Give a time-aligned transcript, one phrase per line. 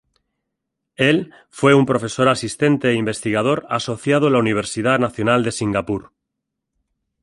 [0.97, 6.11] Él fue un profesor asistente e investigador asociado en la Universidad Nacional de Singapur.